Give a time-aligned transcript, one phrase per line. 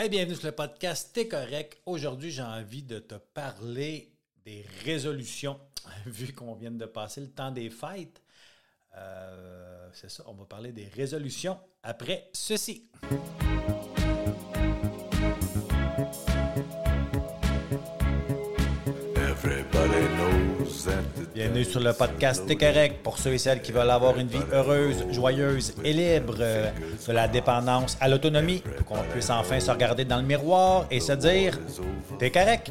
[0.00, 1.78] Hey, bienvenue sur le podcast T'es correct.
[1.84, 4.10] Aujourd'hui, j'ai envie de te parler
[4.46, 5.60] des résolutions.
[6.06, 8.22] Vu qu'on vient de passer le temps des fêtes,
[8.96, 12.88] euh, c'est ça, on va parler des résolutions après ceci.
[21.50, 24.38] Bienvenue sur le podcast T'es correct pour ceux et celles qui veulent avoir une vie
[24.52, 26.70] heureuse, joyeuse et libre, euh,
[27.08, 31.00] de la dépendance à l'autonomie, pour qu'on puisse enfin se regarder dans le miroir et
[31.00, 31.58] se dire
[32.20, 32.70] T'es correct.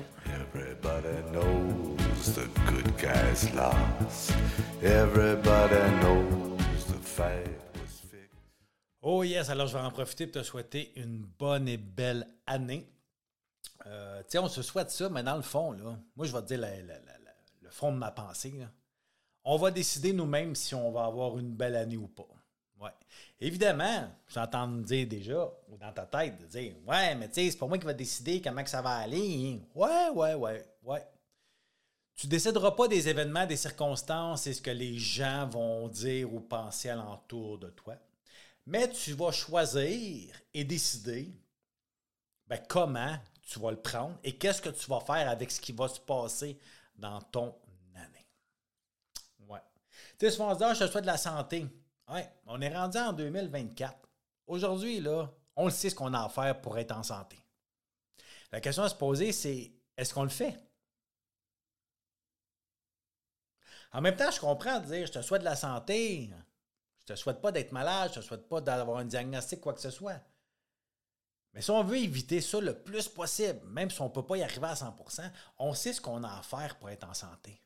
[9.02, 12.89] Oh yes, alors je vais en profiter pour te souhaiter une bonne et belle année.
[13.88, 16.61] Euh, on se souhaite ça, mais dans le fond, là, moi je vais te dire
[17.69, 18.53] le fond de ma pensée.
[19.43, 22.27] On va décider nous-mêmes si on va avoir une belle année ou pas.
[22.79, 22.91] Ouais.
[23.39, 27.51] Évidemment, j'entends me dire déjà, ou dans ta tête, de dire Ouais, mais tu sais,
[27.51, 29.61] c'est pas moi qui va décider comment que ça va aller.
[29.75, 31.07] Ouais, ouais, ouais, ouais.
[32.16, 36.41] Tu décideras pas des événements, des circonstances et ce que les gens vont dire ou
[36.41, 37.95] penser alentour de toi.
[38.66, 41.31] Mais tu vas choisir et décider
[42.47, 45.72] ben, comment tu vas le prendre et qu'est-ce que tu vas faire avec ce qui
[45.72, 46.59] va se passer
[47.00, 47.55] dans ton
[47.95, 48.28] année.
[49.47, 49.61] Ouais.
[50.17, 51.66] Tu sais, souvent on se dit, ah, je te souhaite de la santé.
[52.08, 53.95] Ouais, on est rendu en 2024.
[54.47, 57.38] Aujourd'hui, là, on le sait ce qu'on a à faire pour être en santé.
[58.52, 60.58] La question à se poser, c'est est-ce qu'on le fait?
[63.91, 66.30] En même temps, je comprends de dire je te souhaite de la santé.
[67.02, 69.81] Je te souhaite pas d'être malade, je te souhaite pas d'avoir un diagnostic, quoi que
[69.81, 70.19] ce soit.
[71.53, 74.38] Mais si on veut éviter ça le plus possible, même si on ne peut pas
[74.38, 74.95] y arriver à 100
[75.58, 77.61] on sait ce qu'on a à faire pour être en santé.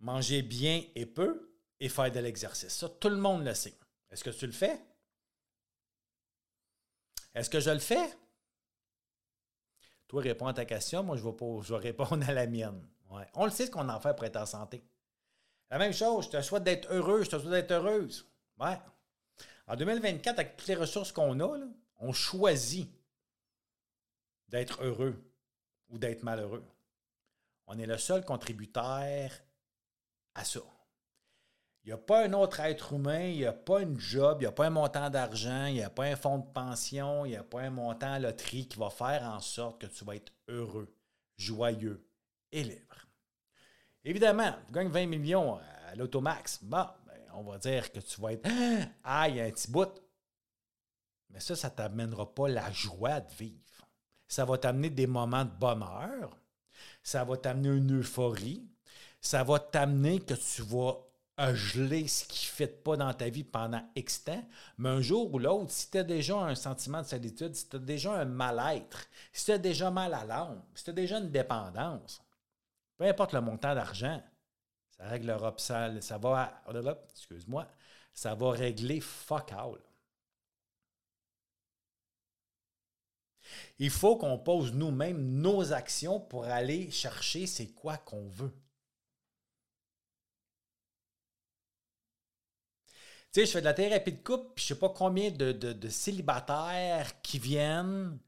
[0.00, 2.74] Manger bien et peu et faire de l'exercice.
[2.74, 3.78] Ça, tout le monde le sait.
[4.10, 4.80] Est-ce que tu le fais?
[7.34, 8.16] Est-ce que je le fais?
[10.06, 11.02] Toi, réponds à ta question.
[11.02, 12.88] Moi, je vais, pas, je vais répondre à la mienne.
[13.10, 13.26] Ouais.
[13.34, 14.82] On le sait ce qu'on a à faire pour être en santé.
[15.70, 18.26] La même chose, je te souhaite d'être heureux, je te souhaite d'être heureuse.
[18.58, 18.78] Ouais.
[19.68, 21.58] En 2024, avec toutes les ressources qu'on a,
[21.98, 22.90] on choisit
[24.48, 25.22] d'être heureux
[25.90, 26.64] ou d'être malheureux.
[27.66, 29.30] On est le seul contributeur
[30.34, 30.60] à ça.
[31.84, 34.44] Il n'y a pas un autre être humain, il n'y a pas un job, il
[34.44, 37.30] n'y a pas un montant d'argent, il n'y a pas un fonds de pension, il
[37.30, 40.16] n'y a pas un montant à loterie qui va faire en sorte que tu vas
[40.16, 40.94] être heureux,
[41.36, 42.06] joyeux
[42.52, 43.06] et libre.
[44.04, 46.60] Évidemment, tu gagnes 20 millions à l'automax.
[46.62, 46.86] Bon,
[47.38, 48.48] on va dire que tu vas être
[49.04, 49.90] Ah, il y a un petit bout.
[51.30, 53.86] Mais ça, ça ne t'amènera pas la joie de vivre.
[54.26, 56.36] Ça va t'amener des moments de bonheur.
[57.02, 58.68] Ça va t'amener une euphorie.
[59.20, 60.94] Ça va t'amener que tu vas
[61.54, 64.44] geler ce qui ne fait pas dans ta vie pendant X temps.
[64.76, 67.76] Mais un jour ou l'autre, si tu as déjà un sentiment de solitude, si tu
[67.76, 71.18] as déjà un mal-être, si tu as déjà mal à l'âme, si tu as déjà
[71.18, 72.20] une dépendance,
[72.96, 74.20] peu importe le montant d'argent,
[74.98, 76.62] ça réglera ça, ça va,
[77.10, 77.68] excuse-moi,
[78.12, 79.78] ça va régler fuck all.
[83.78, 88.52] Il faut qu'on pose nous-mêmes nos actions pour aller chercher c'est quoi qu'on veut.
[93.32, 95.88] Tu sais, je fais de la thérapie de couple, puis je sais pas combien de,
[95.88, 98.18] célibataires qui viennent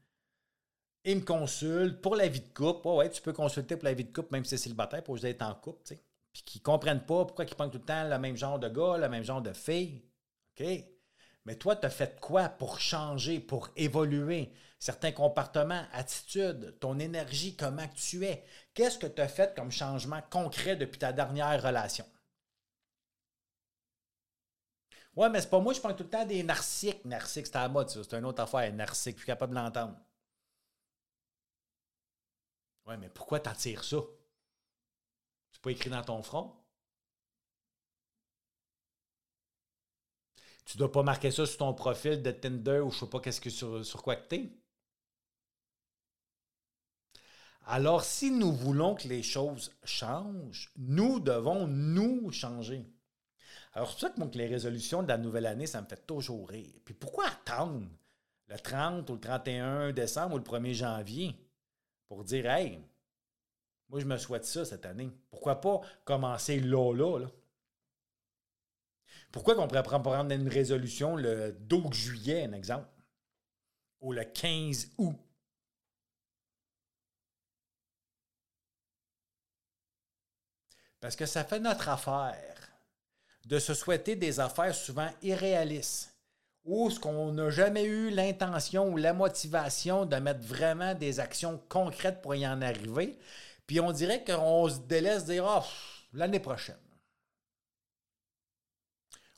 [1.03, 2.87] et me consultent pour la vie de couple.
[2.87, 5.41] ouais, tu peux consulter pour la vie de couple, même si c'est célibataire, pour être
[5.41, 6.03] en couple, tu sais
[6.33, 8.69] puis qui ne comprennent pas pourquoi ils prennent tout le temps le même genre de
[8.69, 10.03] gars, le même genre de fille.
[10.59, 10.65] OK?
[11.45, 17.55] Mais toi, tu as fait quoi pour changer, pour évoluer certains comportements, attitudes, ton énergie,
[17.55, 18.43] comment tu es?
[18.73, 22.05] Qu'est-ce que tu as fait comme changement concret depuis ta dernière relation?
[25.15, 27.03] Ouais, mais c'est pas moi, je prends tout le temps des narcissiques.
[27.05, 27.89] Narcissiques, c'est à la mode.
[27.89, 29.95] C'est une autre affaire, narcissique, je suis capable de l'entendre.
[32.85, 33.97] Ouais, mais pourquoi t'attires ça?
[35.61, 36.55] C'est pas écrit dans ton front.
[40.65, 43.41] Tu dois pas marquer ça sur ton profil de Tinder ou je sais pas qu'est-ce
[43.41, 44.49] que sur, quoi que tu es.
[47.67, 52.83] Alors, si nous voulons que les choses changent, nous devons nous changer.
[53.73, 55.87] Alors, c'est pour ça que, moi, que les résolutions de la nouvelle année, ça me
[55.87, 56.73] fait toujours rire.
[56.83, 57.87] Puis pourquoi attendre
[58.47, 61.35] le 30 ou le 31 décembre ou le 1er janvier
[62.07, 62.81] pour dire, hey,
[63.91, 65.11] moi, je me souhaite ça cette année.
[65.29, 67.27] Pourquoi pas commencer là, là?
[69.33, 72.87] Pourquoi qu'on pourrait prendre une résolution le 12 juillet, un exemple,
[73.99, 75.15] ou le 15 août?
[81.01, 82.69] Parce que ça fait notre affaire
[83.45, 86.15] de se souhaiter des affaires souvent irréalistes
[86.63, 91.59] ou ce qu'on n'a jamais eu l'intention ou la motivation de mettre vraiment des actions
[91.69, 93.17] concrètes pour y en arriver.
[93.71, 95.65] Puis on dirait qu'on se délaisse dire Ah,
[96.11, 96.75] l'année prochaine.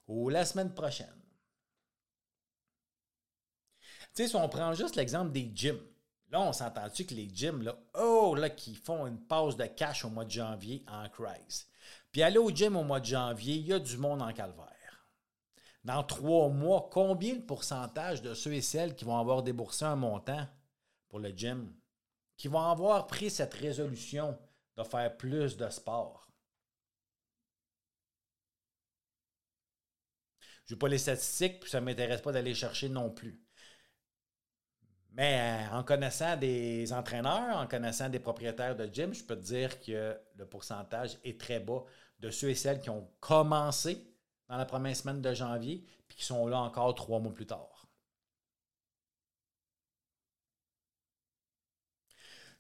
[0.07, 1.21] Ou la semaine prochaine.
[4.15, 5.85] Tu sais, si on prend juste l'exemple des gyms,
[6.31, 10.03] là, on s'entend-tu que les gyms, là, oh, là, qui font une pause de cash
[10.03, 11.67] au mois de janvier en crise.
[12.11, 15.05] Puis aller au gym au mois de janvier, il y a du monde en calvaire.
[15.83, 19.95] Dans trois mois, combien de pourcentage de ceux et celles qui vont avoir déboursé un
[19.95, 20.47] montant
[21.07, 21.71] pour le gym,
[22.37, 24.37] qui vont avoir pris cette résolution
[24.77, 26.29] de faire plus de sport?
[30.65, 33.43] Je n'ai pas les statistiques, puis ça ne m'intéresse pas d'aller chercher non plus.
[35.11, 39.43] Mais euh, en connaissant des entraîneurs, en connaissant des propriétaires de gym, je peux te
[39.43, 41.83] dire que le pourcentage est très bas
[42.19, 44.07] de ceux et celles qui ont commencé
[44.47, 47.72] dans la première semaine de janvier, puis qui sont là encore trois mois plus tard.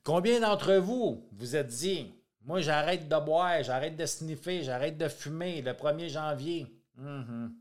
[0.03, 5.07] Combien d'entre vous vous êtes dit, moi j'arrête de boire, j'arrête de sniffer, j'arrête de
[5.07, 6.67] fumer le 1er janvier?
[6.99, 7.51] Mm-hmm.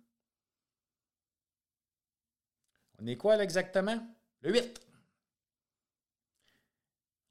[3.01, 3.99] On est quoi exactement?
[4.41, 4.81] Le 8.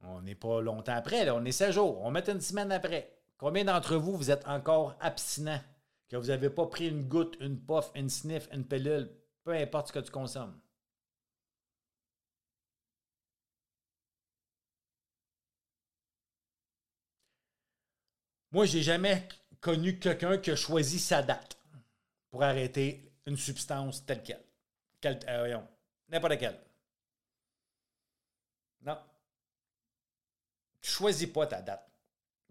[0.03, 1.35] On n'est pas longtemps après, là.
[1.35, 2.01] on est 16 jours.
[2.03, 3.13] On met une semaine après.
[3.37, 5.61] Combien d'entre vous, vous êtes encore abstinent?
[6.09, 9.09] Que vous n'avez pas pris une goutte, une puff, une sniff, une pilule,
[9.43, 10.59] peu importe ce que tu consommes?
[18.51, 19.27] Moi, j'ai jamais
[19.61, 21.57] connu quelqu'un qui a choisi sa date
[22.29, 24.43] pour arrêter une substance telle qu'elle.
[24.99, 25.57] Quelle, euh,
[26.09, 26.59] n'importe quelle.
[28.83, 28.97] Non.
[30.81, 31.87] Tu choisis pas ta date.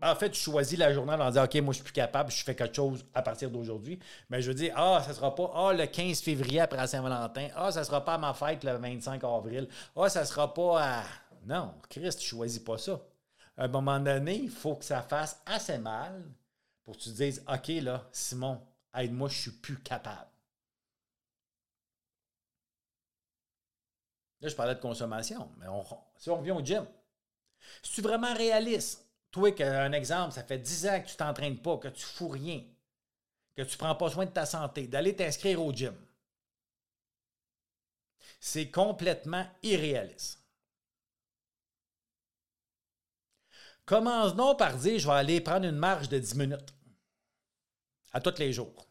[0.02, 2.42] En fait, tu choisis la journée en disant OK, moi, je suis plus capable, je
[2.42, 3.98] fais quelque chose à partir d'aujourd'hui.
[4.30, 7.48] Mais je veux dire, ah, ça sera pas ah, le 15 février après Saint-Valentin.
[7.54, 9.68] Ah, ça sera pas à ma fête le 25 avril.
[9.94, 11.04] Ah, ça sera pas à.
[11.46, 12.98] Non, Christ, tu choisis pas ça.
[13.60, 16.24] À un moment donné, il faut que ça fasse assez mal
[16.82, 20.30] pour que tu te dises OK, là, Simon, aide-moi, je suis plus capable.
[24.40, 25.66] Là, je parlais de consommation, mais
[26.16, 26.86] si on revient au gym,
[27.82, 31.76] si tu vraiment réaliste, toi, un exemple, ça fait 10 ans que tu t'entraînes pas,
[31.76, 32.64] que tu fous rien,
[33.54, 35.94] que tu prends pas soin de ta santé, d'aller t'inscrire au gym.
[38.40, 40.39] C'est complètement irréaliste.
[43.90, 46.72] Commence donc par dire je vais aller prendre une marche de 10 minutes
[48.12, 48.86] à tous les jours.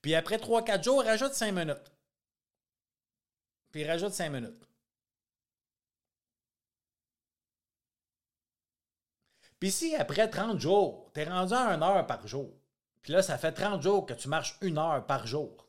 [0.00, 1.92] Puis après 3-4 jours, rajoute 5 minutes.
[3.70, 4.66] Puis rajoute 5 minutes.
[9.60, 12.50] Puis si après 30 jours, tu es rendu à 1 heure par jour,
[13.02, 15.68] puis là, ça fait 30 jours que tu marches une heure par jour,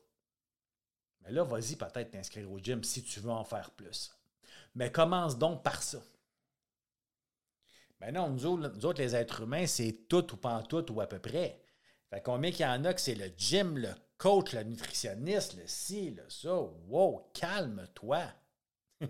[1.20, 4.16] mais là, vas-y peut-être t'inscrire au gym si tu veux en faire plus.
[4.74, 5.98] Mais commence donc par ça.
[8.04, 11.18] Ben non, nous autres, les êtres humains, c'est tout ou pas tout ou à peu
[11.18, 11.62] près.
[12.10, 15.62] Fait combien qu'il y en a que c'est le gym, le coach, le nutritionniste, le
[15.66, 16.54] ci, le ça?
[16.86, 18.24] Wow, calme-toi.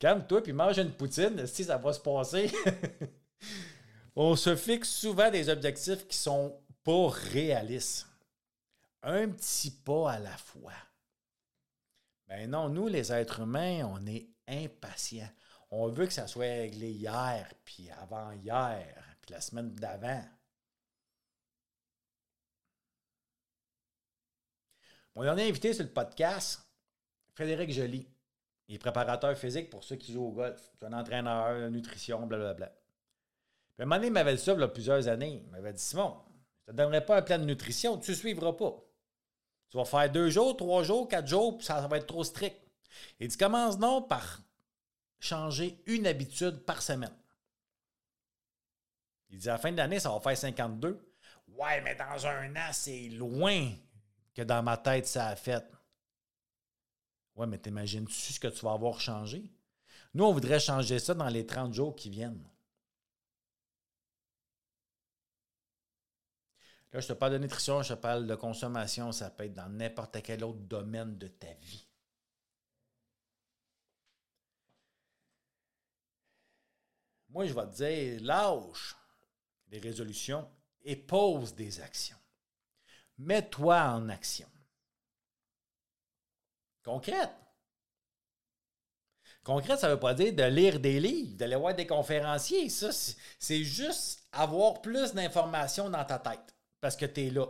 [0.00, 2.50] Calme-toi puis mange une poutine, si ça va se passer.
[4.16, 8.08] On se fixe souvent des objectifs qui sont pas réalistes.
[9.04, 10.72] Un petit pas à la fois.
[12.26, 15.30] Ben non, nous, les êtres humains, on est impatients.
[15.70, 18.86] On veut que ça soit réglé hier, puis avant-hier,
[19.22, 20.24] puis la semaine d'avant.
[25.14, 26.60] Mon dernier invité sur le podcast,
[27.34, 28.08] Frédéric Joly.
[28.68, 30.60] Il est préparateur physique pour ceux qui jouent au golf.
[30.78, 32.66] C'est un entraîneur, nutrition, blablabla.
[32.66, 35.42] Puis un moment donné, il m'avait dit ça plusieurs années.
[35.44, 36.16] Il m'avait dit Simon,
[36.66, 38.76] je ne te donnerai pas un plan de nutrition, tu ne suivras pas.
[39.70, 42.56] Tu vas faire deux jours, trois jours, quatre jours, puis ça, va être trop strict.
[43.18, 44.40] Il dit commence non par
[45.20, 47.14] changer une habitude par semaine.
[49.28, 50.98] Il dit à la fin de l'année, ça va faire 52.
[51.48, 53.72] Ouais, mais dans un an, c'est loin
[54.34, 55.64] que dans ma tête, ça a fait.
[57.36, 59.44] Ouais, mais t'imagines-tu ce que tu vas avoir changé?
[60.14, 62.44] Nous, on voudrait changer ça dans les 30 jours qui viennent.
[66.92, 69.68] Là, je te parle de nutrition, je te parle de consommation, ça peut être dans
[69.68, 71.86] n'importe quel autre domaine de ta vie.
[77.30, 78.96] Moi, je vais te dire, lâche
[79.68, 80.48] des résolutions
[80.82, 82.16] et pose des actions.
[83.18, 84.48] Mets-toi en action
[86.82, 87.30] concrète.
[89.42, 92.68] Concrète, ça ne veut pas dire de lire des livres, d'aller voir des conférenciers.
[92.68, 92.90] Ça,
[93.38, 96.54] c'est juste avoir plus d'informations dans ta tête.
[96.80, 97.46] parce que tu es là.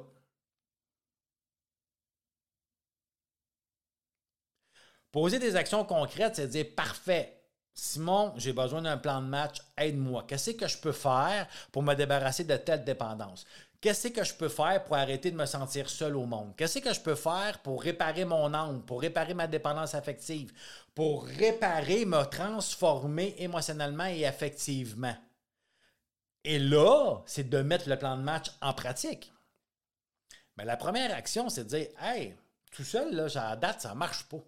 [5.13, 7.40] Poser des actions concrètes, c'est dire parfait.
[7.73, 10.25] Simon, j'ai besoin d'un plan de match, aide-moi.
[10.29, 13.47] Qu'est-ce que je peux faire pour me débarrasser de telle dépendance?
[13.81, 16.55] Qu'est-ce que je peux faire pour arrêter de me sentir seul au monde?
[16.57, 20.53] Qu'est-ce que je peux faire pour réparer mon âme, pour réparer ma dépendance affective,
[20.95, 25.17] pour réparer, me transformer émotionnellement et affectivement?
[26.45, 29.33] Et là, c'est de mettre le plan de match en pratique.
[30.57, 32.37] Mais la première action, c'est de dire Hey,
[32.71, 34.43] tout seul, là, à date, ça ne marche pas.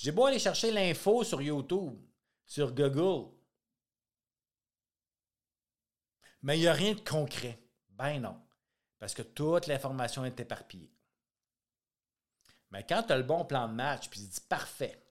[0.00, 1.92] J'ai beau aller chercher l'info sur YouTube,
[2.46, 3.30] sur Google,
[6.40, 7.62] mais il n'y a rien de concret.
[7.90, 8.40] Ben non,
[8.98, 10.90] parce que toute l'information est éparpillée.
[12.70, 15.04] Mais quand tu as le bon plan de match, puis tu dis parfait.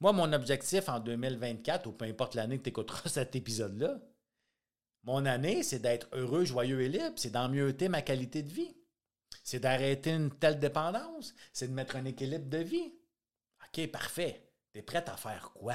[0.00, 4.00] Moi, mon objectif en 2024, ou peu importe l'année que tu écouteras cet épisode-là,
[5.04, 8.76] mon année, c'est d'être heureux, joyeux et libre, c'est d'emmieuter ma qualité de vie.
[9.44, 12.92] C'est d'arrêter une telle dépendance, c'est de mettre un équilibre de vie.
[13.72, 14.48] OK, parfait.
[14.72, 15.74] Tu es prête à faire quoi?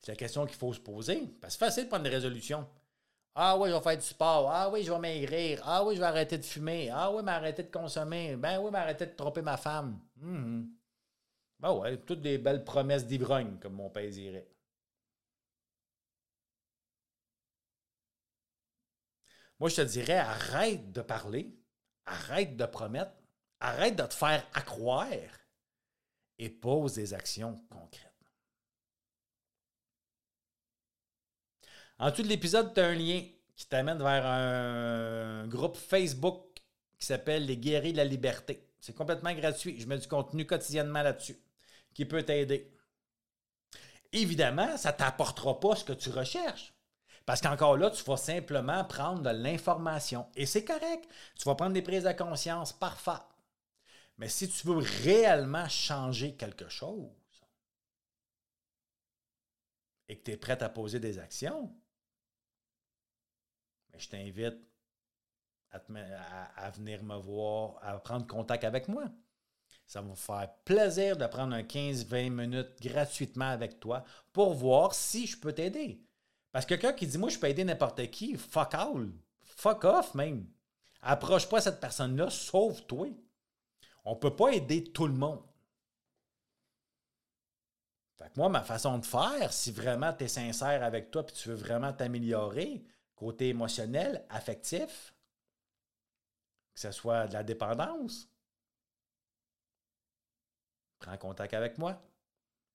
[0.00, 1.22] C'est la question qu'il faut se poser.
[1.40, 2.66] Parce que c'est facile de prendre des résolutions.
[3.34, 4.50] Ah oui, je vais faire du sport.
[4.52, 5.62] Ah oui, je vais maigrir.
[5.64, 6.90] Ah oui, je vais arrêter de fumer.
[6.92, 8.36] Ah oui, m'arrêter de consommer.
[8.36, 10.00] Ben oui, m'arrêter de tromper ma femme.
[10.16, 10.64] Mm
[11.60, 14.48] Ben ouais, toutes des belles promesses d'ivrogne, comme mon père dirait.
[19.60, 21.54] Moi, je te dirais, arrête de parler,
[22.06, 23.12] arrête de promettre,
[23.60, 25.06] arrête de te faire accroire
[26.38, 28.12] et pose des actions concrètes.
[31.98, 33.22] En dessous de l'épisode, tu as un lien
[33.54, 36.60] qui t'amène vers un groupe Facebook
[36.98, 38.68] qui s'appelle Les Guéris de la Liberté.
[38.80, 39.80] C'est complètement gratuit.
[39.80, 41.38] Je mets du contenu quotidiennement là-dessus
[41.94, 42.70] qui peut t'aider.
[44.12, 46.74] Évidemment, ça ne t'apportera pas ce que tu recherches.
[47.24, 50.26] Parce qu'encore là, tu vas simplement prendre de l'information.
[50.36, 51.08] Et c'est correct.
[51.36, 53.16] Tu vas prendre des prises de conscience parfaites.
[54.18, 57.10] Mais si tu veux réellement changer quelque chose
[60.08, 61.74] et que tu es prêt à poser des actions,
[63.98, 64.58] je t'invite
[65.70, 69.04] à, venir me voir, à prendre contact avec moi.
[69.86, 74.94] Ça va me faire plaisir de prendre un 15-20 minutes gratuitement avec toi pour voir
[74.94, 76.00] si je peux t'aider.
[76.50, 79.12] Parce que quelqu'un qui dit Moi, je peux aider n'importe qui, fuck all.
[79.42, 80.48] Fuck off même.
[81.02, 83.08] Approche pas cette personne-là, sauve-toi.
[84.06, 85.42] On ne peut pas aider tout le monde.
[88.16, 91.32] Fait que moi, ma façon de faire, si vraiment tu es sincère avec toi et
[91.32, 92.84] tu veux vraiment t'améliorer,
[93.16, 95.12] côté émotionnel, affectif,
[96.72, 98.30] que ce soit de la dépendance,
[101.00, 102.00] prends contact avec moi.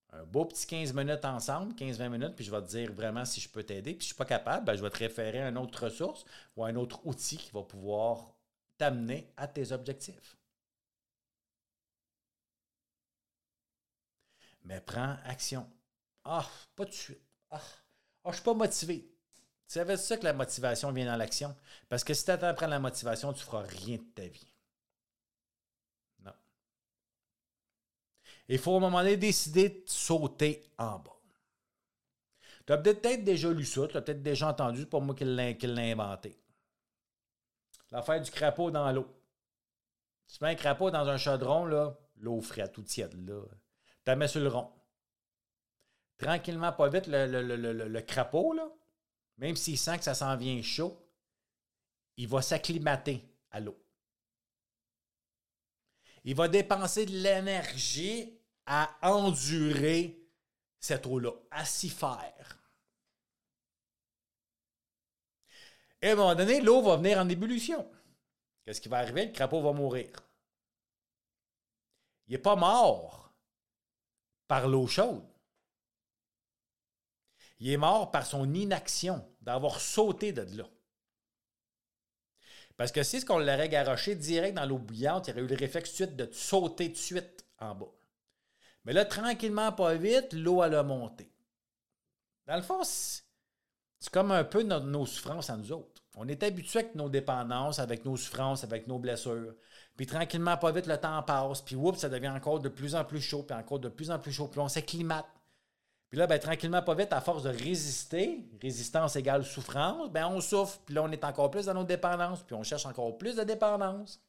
[0.09, 3.39] Un beau petit 15 minutes ensemble, 15-20 minutes, puis je vais te dire vraiment si
[3.39, 3.93] je peux t'aider.
[3.93, 5.85] Puis si je ne suis pas capable, ben, je vais te référer à une autre
[5.85, 6.25] ressource
[6.57, 8.35] ou à un autre outil qui va pouvoir
[8.77, 10.40] t'amener à tes objectifs.
[14.63, 15.67] Mais prends action.
[16.23, 17.21] Ah, pas de suite.
[17.49, 17.61] Ah, ah
[18.25, 19.11] je ne suis pas motivé.
[19.67, 21.55] Tu savais ça que la motivation vient dans l'action?
[21.89, 24.27] Parce que si tu attends à prendre la motivation, tu ne feras rien de ta
[24.27, 24.53] vie.
[26.23, 26.33] Non.
[28.49, 31.17] Il faut à un moment donné décider de sauter en bas.
[32.65, 35.91] Tu as peut-être déjà lu ça, tu as peut-être déjà entendu, pas moi qui l'ai
[35.91, 36.37] inventé.
[37.89, 39.07] L'affaire du crapaud dans l'eau.
[40.27, 43.41] Tu mets un crapaud dans un chaudron, là, l'eau frette, tout tiède, là
[44.03, 44.71] tu la mets sur le rond.
[46.17, 48.55] Tranquillement, pas vite, le, crapaud,
[49.37, 50.97] même s'il sent que ça s'en vient chaud,
[52.17, 53.77] il va s'acclimater à l'eau.
[56.23, 60.19] Il va dépenser de l'énergie à endurer
[60.79, 62.59] cette eau-là, à s'y faire.
[66.01, 67.89] Et à un moment donné, l'eau va venir en ébullition.
[68.63, 69.27] Qu'est-ce qui va arriver?
[69.27, 70.11] Le crapaud va mourir.
[72.27, 73.20] Il n'est pas mort
[74.51, 75.23] par l'eau chaude.
[77.61, 80.67] Il est mort par son inaction, d'avoir sauté de là.
[82.75, 85.55] Parce que si ce qu'on l'aurait garoché direct dans l'eau bouillante, il aurait eu le
[85.55, 87.93] réflexe de suite de sauter de suite en bas.
[88.83, 91.31] Mais là, tranquillement, pas vite, l'eau, elle a monté.
[92.45, 93.23] Dans le fond, c'est
[94.11, 96.03] comme un peu nos souffrances à nous autres.
[96.15, 99.55] On est habitué avec nos dépendances, avec nos souffrances, avec nos blessures.
[99.97, 101.61] Puis tranquillement, pas vite, le temps passe.
[101.61, 104.19] Puis oups, ça devient encore de plus en plus chaud, puis encore de plus en
[104.19, 104.47] plus chaud.
[104.47, 105.25] Puis on s'acclimate.
[106.09, 110.41] Puis là, ben, tranquillement, pas vite, à force de résister, résistance égale souffrance, ben, on
[110.41, 110.79] souffre.
[110.85, 112.43] Puis là, on est encore plus dans nos dépendances.
[112.43, 114.21] Puis on cherche encore plus de dépendance.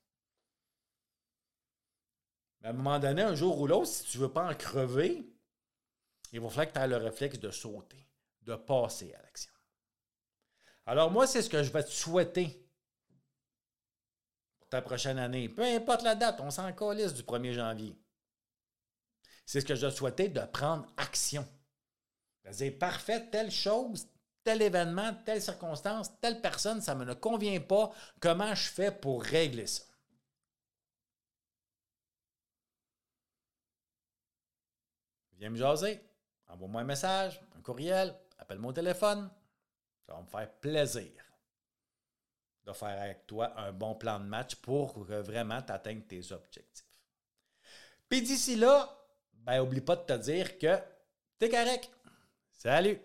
[2.63, 5.27] À un moment donné, un jour ou l'autre, si tu ne veux pas en crever,
[6.33, 8.07] il va falloir que tu aies le réflexe de sauter,
[8.43, 9.53] de passer à l'action.
[10.87, 12.62] Alors moi, c'est ce que je vais te souhaiter
[14.73, 15.51] ta prochaine année.
[15.51, 17.95] Peu importe la date, on s'en calisse du 1er janvier.
[19.45, 21.47] C'est ce que je souhaiter de prendre action.
[22.47, 24.09] De dire, parfait, telle chose,
[24.43, 27.93] tel événement, telle circonstance, telle personne, ça ne me convient pas.
[28.19, 29.85] Comment je fais pour régler ça?
[35.33, 36.01] Viens me jaser,
[36.47, 39.31] envoie-moi un message, un courriel, appelle-moi au téléphone.
[40.07, 41.32] Ça va me faire plaisir
[42.65, 46.87] de faire avec toi un bon plan de match pour vraiment tu atteignes tes objectifs.
[48.09, 48.89] Puis d'ici là,
[49.33, 50.77] ben oublie pas de te dire que
[51.39, 51.91] tu es correct.
[52.51, 53.01] Salut!